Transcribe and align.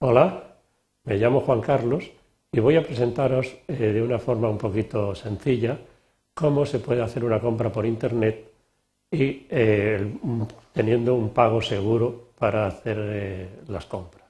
Hola, 0.00 0.54
me 1.06 1.16
llamo 1.16 1.40
Juan 1.40 1.60
Carlos 1.60 2.08
y 2.52 2.60
voy 2.60 2.76
a 2.76 2.84
presentaros 2.84 3.56
eh, 3.66 3.72
de 3.72 4.00
una 4.00 4.20
forma 4.20 4.48
un 4.48 4.56
poquito 4.56 5.12
sencilla 5.12 5.76
cómo 6.34 6.64
se 6.64 6.78
puede 6.78 7.02
hacer 7.02 7.24
una 7.24 7.40
compra 7.40 7.72
por 7.72 7.84
Internet 7.84 8.48
y 9.10 9.44
eh, 9.50 10.18
teniendo 10.72 11.16
un 11.16 11.30
pago 11.30 11.60
seguro 11.60 12.28
para 12.38 12.68
hacer 12.68 12.96
eh, 13.00 13.48
las 13.66 13.86
compras. 13.86 14.22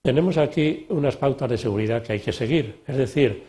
Tenemos 0.00 0.38
aquí 0.38 0.86
unas 0.90 1.16
pautas 1.16 1.50
de 1.50 1.58
seguridad 1.58 2.00
que 2.00 2.12
hay 2.12 2.20
que 2.20 2.32
seguir, 2.32 2.84
es 2.86 2.96
decir, 2.96 3.44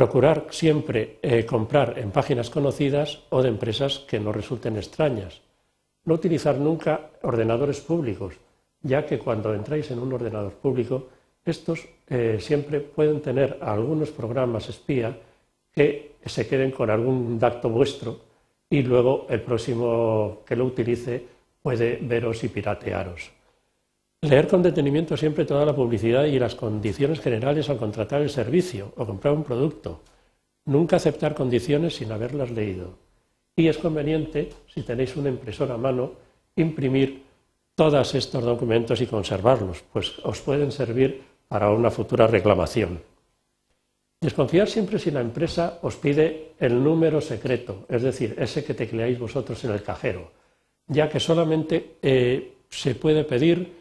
Procurar 0.00 0.46
siempre 0.48 1.18
eh, 1.20 1.44
comprar 1.44 1.98
en 1.98 2.10
páginas 2.10 2.48
conocidas 2.48 3.20
o 3.28 3.42
de 3.42 3.50
empresas 3.50 3.98
que 4.08 4.18
no 4.18 4.32
resulten 4.32 4.78
extrañas. 4.78 5.42
No 6.06 6.14
utilizar 6.14 6.56
nunca 6.56 7.10
ordenadores 7.20 7.82
públicos, 7.82 8.32
ya 8.80 9.04
que 9.04 9.18
cuando 9.18 9.52
entráis 9.52 9.90
en 9.90 9.98
un 9.98 10.10
ordenador 10.10 10.54
público, 10.54 11.08
estos 11.44 11.86
eh, 12.08 12.38
siempre 12.40 12.80
pueden 12.80 13.20
tener 13.20 13.58
algunos 13.60 14.08
programas 14.08 14.70
espía 14.70 15.20
que 15.70 16.16
se 16.24 16.48
queden 16.48 16.70
con 16.70 16.88
algún 16.88 17.38
dato 17.38 17.68
vuestro 17.68 18.20
y 18.70 18.80
luego 18.80 19.26
el 19.28 19.42
próximo 19.42 20.40
que 20.46 20.56
lo 20.56 20.64
utilice 20.64 21.26
puede 21.60 21.98
veros 22.00 22.42
y 22.42 22.48
piratearos. 22.48 23.39
Leer 24.22 24.48
con 24.48 24.62
detenimiento 24.62 25.16
siempre 25.16 25.46
toda 25.46 25.64
la 25.64 25.74
publicidad 25.74 26.24
y 26.24 26.38
las 26.38 26.54
condiciones 26.54 27.20
generales 27.20 27.70
al 27.70 27.78
contratar 27.78 28.20
el 28.20 28.28
servicio 28.28 28.92
o 28.96 29.06
comprar 29.06 29.32
un 29.32 29.44
producto. 29.44 30.02
Nunca 30.66 30.96
aceptar 30.96 31.34
condiciones 31.34 31.96
sin 31.96 32.12
haberlas 32.12 32.50
leído. 32.50 32.98
Y 33.56 33.68
es 33.68 33.78
conveniente, 33.78 34.50
si 34.66 34.82
tenéis 34.82 35.16
una 35.16 35.30
impresora 35.30 35.74
a 35.74 35.78
mano, 35.78 36.12
imprimir 36.54 37.22
todos 37.74 38.14
estos 38.14 38.44
documentos 38.44 39.00
y 39.00 39.06
conservarlos, 39.06 39.82
pues 39.90 40.18
os 40.18 40.40
pueden 40.42 40.70
servir 40.70 41.22
para 41.48 41.70
una 41.70 41.90
futura 41.90 42.26
reclamación. 42.26 43.00
Desconfiar 44.20 44.68
siempre 44.68 44.98
si 44.98 45.10
la 45.10 45.22
empresa 45.22 45.78
os 45.80 45.96
pide 45.96 46.52
el 46.60 46.84
número 46.84 47.22
secreto, 47.22 47.86
es 47.88 48.02
decir, 48.02 48.36
ese 48.38 48.62
que 48.62 48.74
tecleáis 48.74 49.18
vosotros 49.18 49.64
en 49.64 49.70
el 49.70 49.82
cajero, 49.82 50.30
ya 50.86 51.08
que 51.08 51.18
solamente 51.18 51.96
eh, 52.02 52.52
se 52.68 52.94
puede 52.94 53.24
pedir 53.24 53.79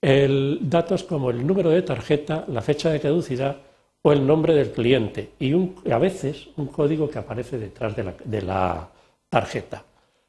el, 0.00 0.58
datos 0.62 1.04
como 1.04 1.30
el 1.30 1.46
número 1.46 1.70
de 1.70 1.82
tarjeta, 1.82 2.44
la 2.48 2.62
fecha 2.62 2.90
de 2.90 3.00
caducidad 3.00 3.56
o 4.02 4.12
el 4.12 4.26
nombre 4.26 4.54
del 4.54 4.72
cliente 4.72 5.32
y 5.38 5.52
a 5.90 5.98
veces 5.98 6.48
un 6.56 6.68
código 6.68 7.10
que 7.10 7.18
aparece 7.18 7.58
detrás 7.58 7.94
de 7.96 8.42
la, 8.42 8.88
tarjeta. 9.28 9.84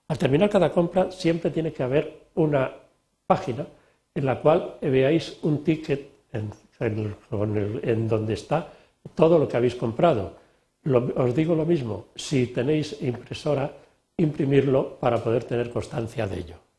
Al 0.10 0.18
terminar 0.18 0.50
cada 0.50 0.72
compra 0.72 1.12
siempre 1.12 1.50
tiene 1.50 1.74
que 1.74 1.82
haber 1.82 2.28
una 2.36 2.72
página 3.26 3.66
en 4.14 4.26
la 4.26 4.40
cual 4.40 4.76
veáis 4.80 5.40
un 5.42 5.64
ticket 5.64 6.12
en, 6.32 8.08
donde 8.08 8.34
está 8.34 8.72
todo 9.16 9.40
lo 9.40 9.48
que 9.48 9.58
habéis 9.58 9.74
comprado. 9.74 10.36
os 10.86 11.34
digo 11.34 11.56
lo 11.56 11.66
mismo, 11.66 12.10
si 12.16 12.48
tenéis 12.48 13.02
impresora, 13.02 13.72
imprimirlo 14.18 15.00
para 15.00 15.18
poder 15.18 15.46
tener 15.46 15.72
constancia 15.72 16.28
de 16.28 16.40
ello. 16.40 16.71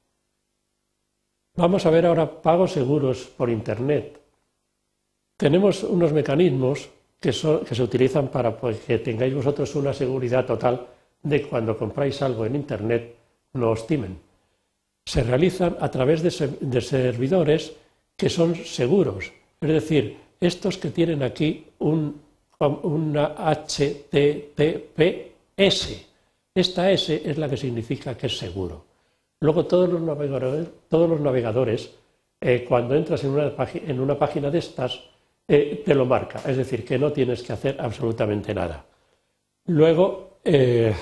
Vamos 1.55 1.85
a 1.85 1.91
ver 1.91 2.07
ahora 2.07 2.41
pagos 2.41 2.73
seguros 2.73 3.29
por 3.37 3.51
Internet. 3.51 4.19
Tenemos 5.37 5.85
unos 5.85 6.13
mecanismos 6.13 6.89
que, 7.21 7.33
se 7.33 7.83
utilizan 7.83 8.29
para 8.29 8.57
pues, 8.57 8.81
que 8.81 8.99
tengáis 8.99 9.35
vosotros 9.35 9.75
una 9.77 9.93
seguridad 9.93 10.47
total 10.47 10.87
de 11.23 11.43
cuando 11.47 11.77
compráis 11.77 12.23
algo 12.23 12.47
en 12.47 12.57
Internet 12.57 13.15
no 13.53 13.71
os 13.71 13.87
timen. 13.87 14.19
Se 15.05 15.23
realizan 15.23 15.77
a 15.79 15.91
través 15.91 16.23
de, 16.23 16.31
servidores 16.81 17.75
que 18.17 18.31
son 18.31 18.57
seguros, 18.57 19.31
es 19.61 19.69
decir, 19.69 20.17
estos 20.41 20.79
que 20.79 20.91
tienen 20.91 21.23
aquí 21.23 21.67
un, 21.81 22.21
una 22.83 23.35
HTTPS. 23.37 24.63
Esta 26.55 26.91
S 26.91 27.23
es 27.25 27.39
la 27.39 27.49
que 27.49 27.57
significa 27.57 28.17
que 28.17 28.27
es 28.27 28.39
seguro. 28.39 28.92
Luego 29.43 29.67
todos 29.67 29.89
los 29.89 30.01
navegadores, 30.01 30.69
todos 30.89 31.11
los 31.11 31.21
navegadores 31.21 31.93
eh, 32.41 32.65
cuando 32.65 32.95
entras 32.95 33.25
en 33.25 34.01
una, 34.01 34.17
página 34.17 34.51
de 34.51 34.59
estas, 34.59 35.03
eh, 35.49 35.83
te 35.85 35.97
lo 35.97 36.07
marca, 36.07 36.41
es 36.47 36.57
decir, 36.57 36.85
que 36.85 36.97
no 36.97 37.13
tienes 37.13 37.43
que 37.43 37.53
hacer 37.53 37.77
absolutamente 37.81 38.55
nada. 38.55 38.85
Luego 39.67 40.39
eh, 40.45 40.95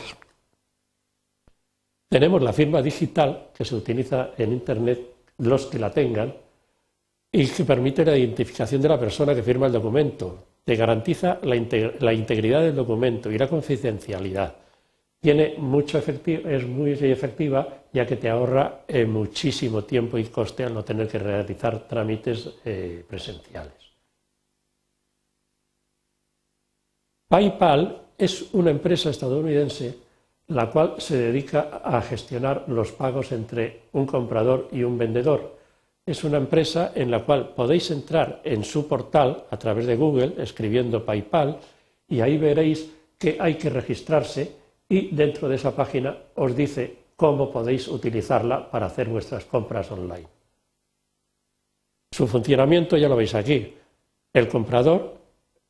tenemos 2.09 2.41
la 2.41 2.55
firma 2.55 2.81
digital 2.81 3.51
que 3.53 3.67
se 3.67 3.75
utiliza 3.75 4.31
en 4.39 4.55
Internet, 4.55 5.01
los 5.37 5.67
que 5.67 5.79
la 5.79 5.91
tengan, 5.91 6.35
y 7.31 7.47
que 7.47 7.65
permite 7.65 8.07
la 8.07 8.17
identificación 8.17 8.81
de 8.81 8.89
la 8.89 8.99
persona 8.99 9.35
que 9.35 9.43
firma 9.43 9.67
el 9.67 9.73
documento. 9.73 10.47
Te 10.65 10.77
garantiza 10.77 11.41
la 11.43 12.13
integridad 12.15 12.63
del 12.63 12.75
documento 12.75 13.31
y 13.31 13.37
la 13.37 13.49
confidencialidad 13.49 14.55
tiene 15.21 15.57
mucho 15.59 15.99
efectivo, 15.99 16.49
es 16.49 16.67
muy 16.67 16.93
efectiva 16.93 17.85
ya 17.93 18.07
que 18.07 18.17
te 18.17 18.31
ahorra 18.31 18.85
eh, 18.89 19.05
muchísimo 19.05 19.85
tiempo 19.85 20.17
y 20.17 20.25
coste 20.25 20.65
al 20.65 20.75
no 20.75 20.83
tener 20.83 21.09
que 21.09 21.19
realizar 21.19 21.87
trámites 21.87 22.49
eh, 22.65 23.05
presenciales. 23.07 23.75
PayPal 27.29 28.03
es 28.17 28.53
una 28.55 28.71
empresa 28.71 29.11
estadounidense 29.11 30.11
la 30.51 30.69
cual 30.69 30.95
se 30.99 31.17
dedica 31.17 31.81
a 31.85 32.03
gestionar 32.03 32.65
los 32.67 32.91
pagos 32.93 33.31
entre 33.31 33.83
un 33.93 34.05
comprador 34.05 34.69
y 34.73 34.83
un 34.83 34.99
vendedor. 34.99 35.59
Es 36.05 36.25
una 36.25 36.39
empresa 36.39 36.91
en 36.95 37.11
la 37.11 37.25
cual 37.25 37.51
podéis 37.55 37.91
entrar 37.93 38.41
en 38.43 38.65
su 38.65 38.89
portal 38.89 39.45
a 39.49 39.57
través 39.57 39.87
de 39.87 39.95
Google 39.95 40.35
escribiendo 40.39 41.05
PayPal 41.05 41.59
y 42.09 42.21
ahí 42.21 42.37
veréis 42.37 42.91
que 43.17 43.37
hay 43.39 43.55
que 43.55 43.71
registrarse 43.71 44.60
y 44.91 45.15
dentro 45.15 45.49
de 45.49 45.55
esa 45.55 45.75
página 45.75 46.19
os 46.35 46.55
dice 46.55 47.15
cómo 47.15 47.51
podéis 47.51 47.87
utilizarla 47.87 48.69
para 48.71 48.87
hacer 48.87 49.09
vuestras 49.09 49.45
compras 49.45 49.91
online. 49.93 50.27
Su 52.11 52.27
funcionamiento 52.27 52.97
ya 52.97 53.09
lo 53.09 53.15
veis 53.15 53.35
aquí. 53.37 53.73
El 54.33 54.49
comprador 54.49 55.17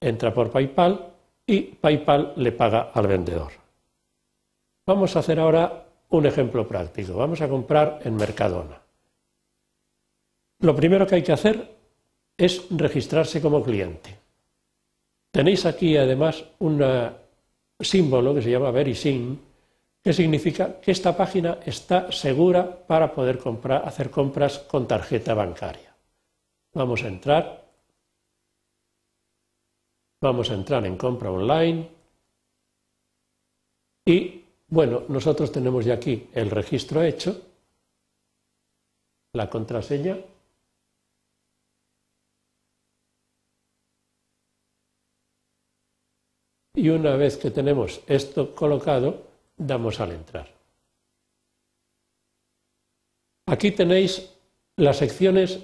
entra 0.00 0.32
por 0.32 0.50
PayPal 0.50 1.12
y 1.47 1.60
PayPal 1.60 2.32
le 2.36 2.53
paga 2.53 2.91
al 2.94 3.06
vendedor. 3.06 3.53
Vamos 4.86 5.14
a 5.14 5.19
hacer 5.19 5.38
ahora 5.38 5.84
un 6.08 6.25
ejemplo 6.25 6.66
práctico. 6.66 7.14
Vamos 7.14 7.42
a 7.42 7.48
comprar 7.48 8.00
en 8.04 8.16
Mercadona. 8.16 8.81
Lo 10.60 10.75
primero 10.75 11.06
que 11.06 11.16
hay 11.16 11.22
que 11.22 11.32
hacer 11.32 11.76
es 12.38 12.66
registrarse 12.70 13.42
como 13.42 13.62
cliente. 13.62 14.16
Tenéis 15.31 15.66
aquí 15.66 15.97
además 15.98 16.42
una 16.58 17.14
símbolo 17.81 18.35
que 18.35 18.43
se 18.43 18.51
llama 18.51 18.71
VeriSign, 18.71 19.39
que 20.03 20.13
significa 20.13 20.81
que 20.81 20.93
esta 20.93 21.17
página 21.17 21.59
está 21.65 22.11
segura 22.11 22.87
para 22.87 23.13
poder 23.13 23.39
comprar, 23.39 23.87
hacer 23.87 24.11
compras 24.11 24.59
con 24.61 24.87
tarjeta 24.87 25.35
bancaria. 25.35 25.95
Vamos 26.73 27.03
a 27.03 27.09
entrar. 27.09 27.65
Vamos 30.23 30.51
a 30.51 30.55
entrar 30.55 30.85
en 30.87 30.97
compra 30.97 31.31
online. 31.31 31.89
Y 34.07 34.45
bueno, 34.69 35.03
nosotros 35.09 35.51
tenemos 35.53 35.85
ya 35.85 35.95
aquí 35.95 36.29
el 36.33 36.51
registro 36.51 37.03
hecho, 37.03 37.41
la 39.33 39.49
contraseña 39.49 40.19
y 46.81 46.88
una 46.88 47.15
vez 47.15 47.37
que 47.37 47.50
tenemos 47.50 48.00
esto 48.06 48.55
colocado, 48.55 49.23
damos 49.55 50.00
al 50.00 50.12
entrar. 50.12 50.49
Aquí 53.47 53.73
tenéis 53.73 54.32
las 54.77 54.97
secciones 54.97 55.61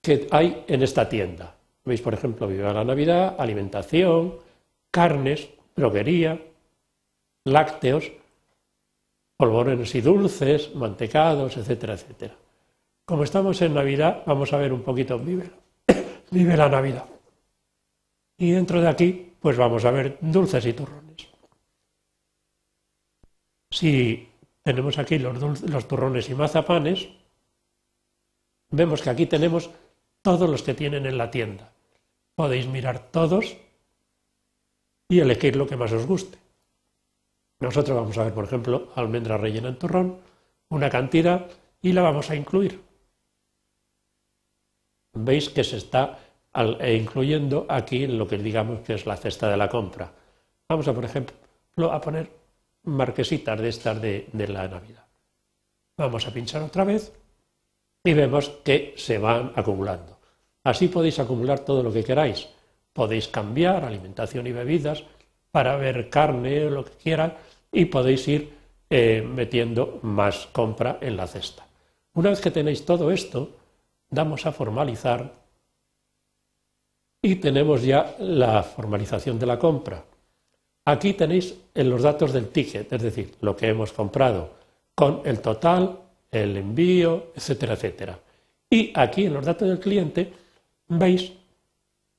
que 0.00 0.26
hay 0.30 0.64
en 0.68 0.82
esta 0.82 1.06
tienda. 1.06 1.54
Veis, 1.84 2.00
por 2.00 2.14
ejemplo, 2.14 2.48
Viva 2.48 2.72
la 2.72 2.82
Navidad, 2.82 3.36
alimentación, 3.38 4.36
carnes, 4.90 5.50
droguería, 5.74 6.40
lácteos, 7.44 8.10
polvorones 9.36 9.94
y 9.94 10.00
dulces, 10.00 10.74
mantecados, 10.74 11.58
etcétera, 11.58 11.92
etcétera. 11.92 12.34
Como 13.04 13.24
estamos 13.24 13.60
en 13.60 13.74
Navidad, 13.74 14.22
vamos 14.24 14.50
a 14.54 14.56
ver 14.56 14.72
un 14.72 14.80
poquito 14.80 15.18
Vive, 15.18 15.50
vive 16.30 16.56
la 16.56 16.70
Navidad. 16.70 17.04
Y 18.38 18.52
dentro 18.52 18.80
de 18.80 18.88
aquí 18.88 19.25
pues 19.46 19.58
vamos 19.58 19.84
a 19.84 19.92
ver 19.92 20.18
dulces 20.20 20.66
y 20.66 20.72
turrones. 20.72 21.28
Si 23.70 24.28
tenemos 24.64 24.98
aquí 24.98 25.20
los, 25.20 25.86
turrones 25.86 26.28
y 26.28 26.34
mazapanes, 26.34 27.10
vemos 28.70 29.02
que 29.02 29.10
aquí 29.10 29.26
tenemos 29.26 29.70
todos 30.20 30.50
los 30.50 30.64
que 30.64 30.74
tienen 30.74 31.06
en 31.06 31.16
la 31.16 31.30
tienda. 31.30 31.72
Podéis 32.34 32.66
mirar 32.66 33.12
todos 33.12 33.56
y 35.08 35.20
elegir 35.20 35.54
lo 35.54 35.68
que 35.68 35.76
más 35.76 35.92
os 35.92 36.06
guste. 36.06 36.38
Nosotros 37.60 37.96
vamos 37.96 38.18
a 38.18 38.24
ver, 38.24 38.34
por 38.34 38.46
ejemplo, 38.46 38.90
almendra 38.96 39.36
rellena 39.36 39.68
en 39.68 39.78
torrón, 39.78 40.18
una 40.70 40.90
cantidad 40.90 41.48
y 41.80 41.92
la 41.92 42.02
vamos 42.02 42.30
a 42.30 42.34
incluir. 42.34 42.82
Veis 45.12 45.48
que 45.48 45.62
se 45.62 45.76
está 45.76 46.18
eh, 46.56 46.96
incluyendo 46.96 47.66
aquí 47.68 48.06
lo 48.06 48.26
que 48.26 48.38
digamos 48.38 48.80
que 48.80 48.94
es 48.94 49.06
la 49.06 49.16
cesta 49.16 49.48
de 49.50 49.56
la 49.56 49.68
compra. 49.68 50.12
Vamos 50.68 50.88
a, 50.88 50.94
por 50.94 51.04
ejemplo, 51.04 51.92
a 51.92 52.00
poner 52.00 52.30
marquesitas 52.84 53.60
de 53.60 53.68
estas 53.68 54.00
de, 54.00 54.28
de 54.32 54.48
la 54.48 54.66
Navidad. 54.68 55.04
Vamos 55.98 56.26
a 56.26 56.32
pinchar 56.32 56.62
otra 56.62 56.84
vez 56.84 57.12
y 58.04 58.12
vemos 58.12 58.48
que 58.64 58.94
se 58.96 59.18
van 59.18 59.52
acumulando. 59.56 60.18
Así 60.64 60.88
podéis 60.88 61.18
acumular 61.18 61.60
todo 61.60 61.82
lo 61.82 61.92
que 61.92 62.04
queráis. 62.04 62.48
Podéis 62.92 63.28
cambiar 63.28 63.84
alimentación 63.84 64.46
y 64.46 64.52
bebidas 64.52 65.04
para 65.50 65.76
ver 65.76 66.10
carne 66.10 66.66
o 66.66 66.70
lo 66.70 66.84
que 66.84 66.92
quieran 66.92 67.34
y 67.72 67.86
podéis 67.86 68.26
ir 68.28 68.52
eh, 68.88 69.22
metiendo 69.26 69.98
más 70.02 70.46
compra 70.52 70.98
en 71.00 71.16
la 71.16 71.26
cesta. 71.26 71.66
Una 72.14 72.30
vez 72.30 72.40
que 72.40 72.50
tenéis 72.50 72.84
todo 72.84 73.10
esto, 73.10 73.50
damos 74.08 74.46
a 74.46 74.52
formalizar 74.52 75.32
y 77.26 77.34
tenemos 77.36 77.82
ya 77.82 78.14
la 78.20 78.62
formalización 78.62 79.36
de 79.36 79.46
la 79.46 79.58
compra. 79.58 80.04
Aquí 80.84 81.14
tenéis 81.14 81.56
en 81.74 81.90
los 81.90 82.04
datos 82.04 82.32
del 82.32 82.50
ticket, 82.50 82.92
es 82.92 83.02
decir, 83.02 83.34
lo 83.40 83.56
que 83.56 83.66
hemos 83.66 83.92
comprado, 83.92 84.50
con 84.94 85.22
el 85.24 85.40
total, 85.40 85.98
el 86.30 86.56
envío, 86.56 87.32
etcétera, 87.34 87.74
etcétera. 87.74 88.16
Y 88.70 88.92
aquí 88.94 89.24
en 89.26 89.34
los 89.34 89.44
datos 89.44 89.66
del 89.68 89.80
cliente 89.80 90.32
veis 90.86 91.32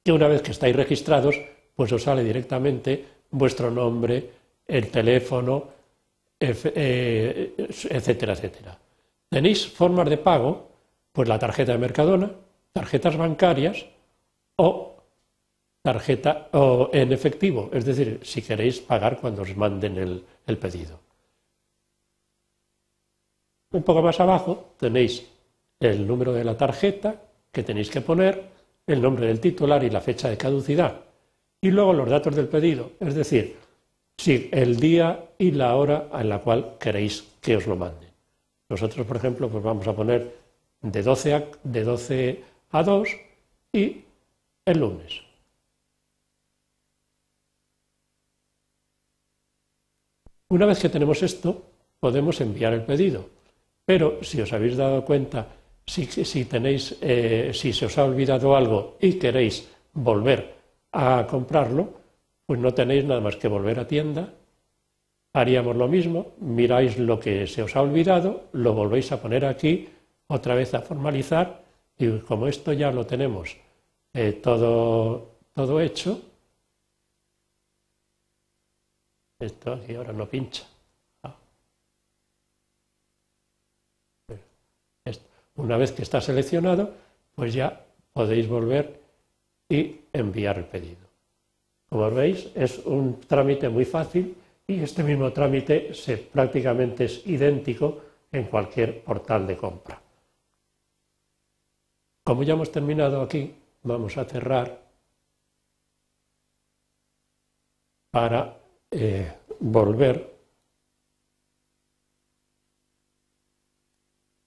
que 0.04 0.12
una 0.12 0.28
vez 0.28 0.42
que 0.42 0.52
estáis 0.52 0.76
registrados, 0.76 1.40
pues 1.74 1.90
os 1.94 2.04
sale 2.04 2.22
directamente 2.22 3.06
vuestro 3.32 3.72
nombre, 3.72 4.30
el 4.68 4.92
teléfono, 4.92 5.70
eh, 6.38 7.54
etcétera, 7.58 8.34
etcétera. 8.34 8.78
Tenéis 9.30 9.68
formas 9.68 10.10
de 10.10 10.18
pago, 10.18 10.68
pues 11.14 11.30
la 11.30 11.40
tarjeta 11.40 11.72
de 11.72 11.78
Mercadona, 11.78 12.30
tarjetas 12.74 13.16
bancarias 13.16 13.86
o 14.58 14.97
tarjeta 15.92 16.50
o 16.52 16.90
en 16.92 17.14
efectivo, 17.14 17.70
es 17.72 17.86
decir, 17.86 18.20
si 18.24 18.42
queréis 18.42 18.80
pagar 18.92 19.14
cuando 19.22 19.44
os 19.44 19.56
manden 19.56 19.94
el 20.46 20.58
pedido. 20.58 21.00
Un 23.72 23.84
poco 23.84 24.02
más 24.02 24.20
abajo 24.20 24.74
tenéis 24.78 25.26
el 25.80 26.06
número 26.06 26.34
de 26.34 26.44
la 26.44 26.58
tarjeta 26.58 27.22
que 27.54 27.64
tenéis 27.64 27.90
que 27.90 28.02
poner, 28.02 28.58
el 28.86 29.02
nombre 29.02 29.28
del 29.28 29.40
titular 29.40 29.82
y 29.84 29.90
la 29.90 30.02
fecha 30.02 30.30
de 30.30 30.38
caducidad. 30.38 30.94
Y 31.62 31.72
luego 31.72 31.94
los 31.94 32.10
datos 32.10 32.36
del 32.36 32.50
pedido, 32.50 32.92
es 33.00 33.16
decir, 33.16 33.56
si 34.18 34.50
el 34.52 34.78
día 34.78 35.30
y 35.38 35.52
la 35.52 35.76
hora 35.76 36.10
en 36.14 36.28
la 36.28 36.40
cual 36.40 36.76
queréis 36.80 37.24
que 37.40 37.56
os 37.56 37.66
lo 37.66 37.78
manden. 37.78 38.12
Nosotros, 38.68 39.06
por 39.06 39.18
ejemplo, 39.18 39.50
pues 39.50 39.64
vamos 39.64 39.88
a 39.88 39.96
poner 39.96 40.36
de 40.82 41.02
12 41.02 41.34
a, 41.34 41.46
de 41.64 41.84
12 41.84 42.44
a 42.72 42.84
2 42.84 43.10
y 43.72 44.04
el 44.66 44.80
lunes. 44.80 45.27
Una 50.50 50.66
vez 50.66 50.80
que 50.80 50.90
tenemos 50.90 51.22
esto, 51.24 51.62
podemos 52.00 52.40
enviar 52.40 52.74
el 52.74 52.84
pedido. 52.84 53.26
Pero 53.86 54.20
si 54.22 54.42
os 54.42 54.52
habéis 54.54 54.78
dado 54.78 55.04
cuenta, 55.04 55.48
si, 55.86 56.46
tenéis, 56.46 56.98
eh, 57.02 57.52
si 57.54 57.74
se 57.74 57.86
os 57.86 57.98
ha 57.98 58.06
olvidado 58.06 58.56
algo 58.56 58.98
y 59.00 59.14
queréis 59.14 59.68
volver 59.94 60.56
a 60.92 61.26
comprarlo, 61.30 61.94
pues 62.46 62.60
no 62.60 62.74
tenéis 62.74 63.06
nada 63.06 63.22
más 63.22 63.36
que 63.36 63.48
volver 63.48 63.80
a 63.80 63.88
tienda, 63.88 64.34
haríamos 65.34 65.76
lo 65.76 65.88
mismo, 65.88 66.34
miráis 66.40 66.98
lo 66.98 67.20
que 67.20 67.48
se 67.48 67.62
os 67.62 67.76
ha 67.76 67.82
olvidado, 67.82 68.48
lo 68.54 68.74
volvéis 68.74 69.12
a 69.12 69.22
poner 69.22 69.46
aquí, 69.46 69.88
otra 70.28 70.56
vez 70.56 70.74
a 70.74 70.82
formalizar, 70.82 71.64
y 71.98 72.20
como 72.20 72.48
esto 72.48 72.74
ya 72.74 72.92
lo 72.92 73.06
tenemos 73.06 73.58
eh, 74.14 74.34
todo, 74.34 75.36
todo 75.54 75.82
hecho, 75.82 76.22
esto 79.40 79.74
aquí 79.74 79.96
ahora 79.96 80.14
no 80.14 80.28
pincha. 80.28 80.66
Una 85.58 85.76
vez 85.76 85.92
que 85.92 86.04
está 86.04 86.22
seleccionado, 86.22 86.94
pues 87.34 87.54
ya 87.54 87.84
podéis 88.14 88.48
volver 88.48 89.00
y 89.68 90.02
enviar 90.14 90.60
el 90.60 90.66
pedido. 90.66 91.08
Como 91.90 92.12
veis, 92.12 92.52
es 92.54 92.78
un 92.86 93.20
trámite 93.22 93.68
muy 93.68 93.86
fácil 93.86 94.36
y 94.68 94.82
este 94.84 95.02
mismo 95.04 95.34
trámite 95.34 95.92
prácticamente 96.32 97.06
es 97.06 97.26
idéntico 97.26 98.02
en 98.32 98.46
cualquier 98.46 99.04
portal 99.04 99.48
de 99.48 99.58
compra. 99.58 100.00
Como 102.24 102.44
ya 102.44 102.54
hemos 102.54 102.72
terminado 102.72 103.22
aquí, 103.22 103.56
vamos 103.82 104.16
a 104.18 104.26
cerrar 104.26 104.80
para 108.12 108.58
eh, 108.92 109.32
volver 109.60 110.38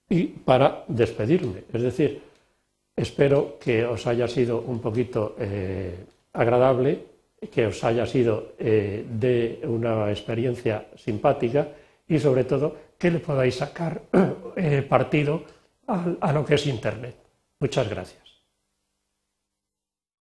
y 0.08 0.25
para 0.26 0.84
despedirme. 0.88 1.64
Es 1.72 1.82
decir, 1.82 2.22
espero 2.96 3.58
que 3.58 3.84
os 3.84 4.06
haya 4.06 4.26
sido 4.28 4.60
un 4.60 4.81
poquito 4.81 5.37
eh, 5.38 6.04
agradable, 6.32 7.06
que 7.50 7.66
os 7.66 7.82
haya 7.84 8.06
sido 8.06 8.54
eh, 8.58 9.04
de 9.08 9.60
una 9.64 10.10
experiencia 10.10 10.88
simpática 10.96 11.69
y 12.06 12.19
sobre 12.19 12.44
todo 12.44 12.76
que 12.98 13.10
le 13.10 13.20
podáis 13.20 13.54
sacar 13.54 14.02
partido 14.88 15.44
a 15.86 16.32
lo 16.32 16.44
que 16.44 16.54
es 16.54 16.66
Internet. 16.66 17.16
Muchas 17.58 17.88
gracias. 17.88 18.30